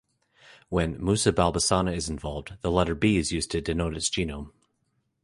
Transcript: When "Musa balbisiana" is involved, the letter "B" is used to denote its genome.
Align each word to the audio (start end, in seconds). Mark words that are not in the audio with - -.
When 0.69 0.97
"Musa 0.99 1.31
balbisiana" 1.31 1.95
is 1.95 2.09
involved, 2.09 2.57
the 2.61 2.71
letter 2.71 2.95
"B" 2.95 3.17
is 3.17 3.31
used 3.31 3.51
to 3.51 3.61
denote 3.61 3.95
its 3.95 4.09
genome. 4.09 4.49